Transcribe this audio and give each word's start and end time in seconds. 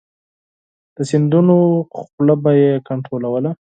د 0.95 0.97
سیندونو 1.09 1.55
خوله 2.05 2.35
به 2.43 2.51
یې 2.61 2.71
کنترولوله. 2.87 3.51